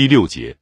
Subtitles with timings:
[0.00, 0.56] 第六节，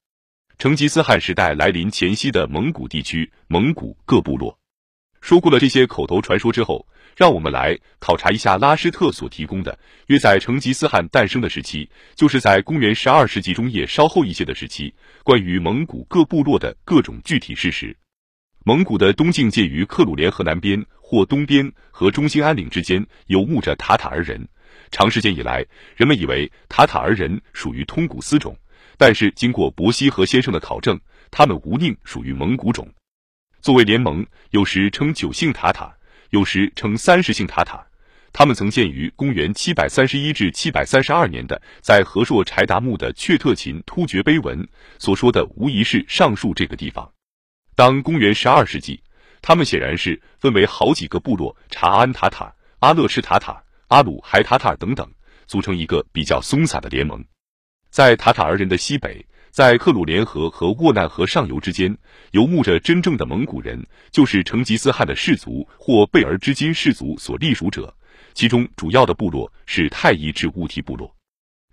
[0.58, 4.58] 成吉思汗时代来临前夕的蒙古地区，蒙古各部落。
[5.20, 6.84] 说过了这些口头传说之后，
[7.16, 9.78] 让我们来考察一下拉施特所提供的
[10.08, 17.96] 约在成吉思汗诞生的时期，就是在公元十二世纪中叶稍后一些的时期，关于蒙古各部落的各种具体事实。
[18.64, 24.48] 蒙古的东境介于克鲁连河南边或东边和中兴安岭之间，游牧着塔塔尔人。
[24.90, 25.64] 长时间以来，
[25.94, 28.58] 人们以为塔塔尔人属于通古斯种。
[28.98, 32.86] 但是，经过伯希和先生的考证，他们无宁属于蒙古种。
[33.60, 35.94] 作为联盟，有时称九姓塔塔，
[36.30, 37.82] 有时称三十姓塔塔。
[38.32, 44.68] 他们曾建于公元七百三十一至七百三十二年的在和硕柴达木的阙特勤突厥碑文
[44.98, 47.08] 所说的，无疑是上述这个地方。
[47.76, 49.00] 当公元十二世纪，
[49.40, 55.08] 他们显然是分为好几个部落：察安塔塔、阿勒赤塔塔、阿鲁海塔塔等等，
[55.46, 57.24] 组成一个比较松散的联盟。
[57.90, 61.96] 在塔塔尔人的西北，在克鲁连河和沃难河上游之间，
[62.32, 67.92] 游牧着真正的蒙古人，就是成吉思汗的氏族或贝尔之金氏族所隶属者。
[68.34, 71.12] 其中主要的部落是太乙至乌提部落。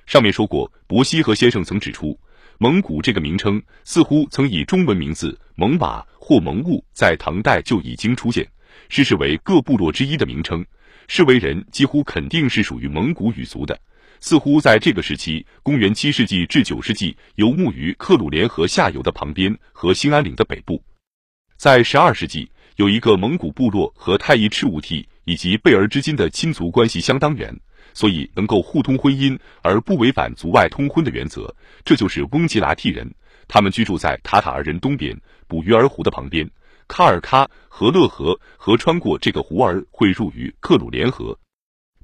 [0.05, 2.17] 上面说过，伯希和先生曾指出，
[2.57, 8.47] 蒙古这个名称似乎曾以中文名字蒙马或蒙兀在唐代就已经出现，
[8.89, 10.65] 是视为各部落之一的名称。
[11.07, 13.79] 视为人几乎肯定是属于蒙古语族的。
[14.19, 20.83] 似乎在这个时期，公元七世纪至九世纪，游牧于克鲁连河下游的旁边和兴安岭的北部。
[21.57, 27.55] 在十二世纪，有一个蒙古部落和太乙赤兀帝以及贝儿之间的亲族关系相当远，
[27.93, 31.53] 所以能够互通婚姻而不违反族外通婚的原则。
[31.83, 33.09] 这就是翁吉拉替人，
[33.47, 36.49] 他们居住在塔塔尔人东边捕鱼儿湖的旁边，
[36.87, 41.37] 卡尔喀和勒河河穿过这个湖儿汇入于克鲁连河。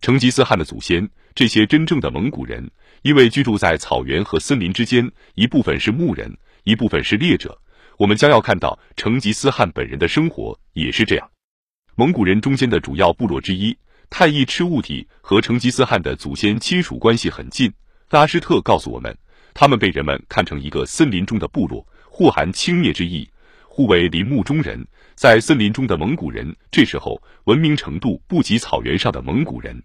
[0.02, 1.10] 成吉思汗的祖先。
[1.34, 2.70] 这些真正的蒙古人，
[3.04, 7.58] 因为居住在草原和森林之间，一部分是牧人，一部分是猎者。
[7.98, 11.30] 我们将要看到成吉思汗本人的生活也是这样。
[11.96, 13.78] 蒙古人中间的主要部落之一
[14.10, 17.72] 太乙赤兀体和成吉思汗的祖先亲属关系很近。
[18.10, 19.16] 拉施特告诉我们，
[19.54, 23.30] 他们被人们看成一个森林中的部落，或含轻蔑之意，
[23.64, 24.86] 互为林木中人。
[25.16, 29.82] 在森林中的蒙古人，这时候文明程度不及草原上的蒙古人。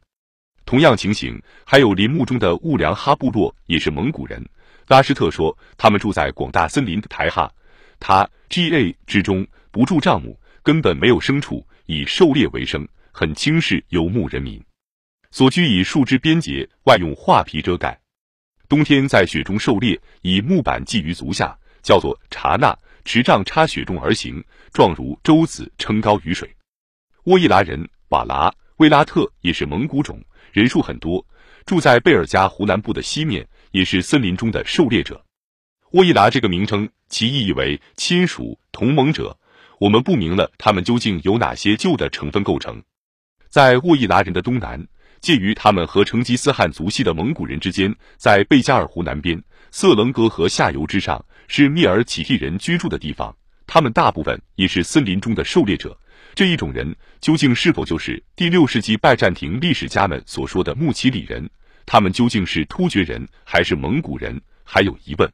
[0.66, 4.44] 同样情形，还有林木中的兀良哈部落，也是蒙古人。
[4.88, 7.50] 拉施特说，他们住在广大森林的台哈，
[8.00, 14.60] 他 G A 之中，不住帐幕，根本没有牲畜，以狩猎为生，很轻视游牧人民。
[15.30, 17.96] 所居以树枝编结，外用画皮遮盖。
[18.68, 26.52] 冬天在雪中狩猎，以木板系于足下，叫做查纳，持杖插雪中而行，状如舟子撑高于水。
[27.24, 30.20] 沃伊拉人瓦剌、威拉特也是蒙古种。
[30.52, 31.26] 人数很多，
[31.64, 35.24] 住在贝尔加湖南部的西面，也是森林中的狩猎者。
[35.92, 39.36] 沃伊达这个名称，其意义为亲属、同盟者。
[39.78, 42.82] 我们不明了他们究竟由哪些旧的成分构成。
[43.48, 44.82] 在沃伊达人的东南，
[45.20, 49.40] 介于他们和成吉思汗族系的蒙古人之间，在贝加尔湖南边，
[49.70, 53.34] 色楞格河下游之上，是密尔乞替人居住的地方。
[53.66, 55.98] 他们大部分也是森林中的狩猎者。
[56.34, 61.48] 这一种人究竟是否就是第六世纪拜占庭历史家们所说的穆奇里人？
[61.86, 64.40] 他们究竟是突厥人还是蒙古人？
[64.64, 65.30] 还有疑问。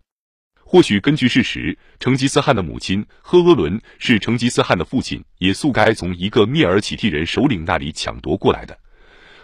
[0.58, 8.78] 或许根据事实，成吉思汗的母亲赫额伦是成吉思汗的父亲也速该从一个蔑尔乞替人首领那里抢夺过来的，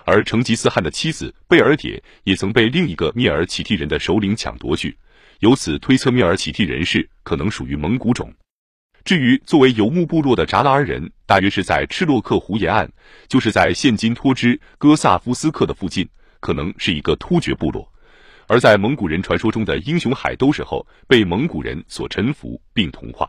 [0.04, 4.96] 而成吉思汗的妻子贝尔铁也曾被另一个蔑尔乞替人的首领抢夺去，
[5.40, 8.32] 由此推测蔑尔乞替人士可能属于蒙古种。
[9.08, 12.86] 至于作为游牧部落的扎拉尔人，大约是在赤洛克湖沿岸，
[13.26, 16.06] 就是在现今托支哥萨夫斯克的附近，
[16.40, 17.90] 可能是一个突厥部落。
[18.48, 23.26] 而在蒙古人传说中的英雄海都时候，被蒙古人所臣服并同化。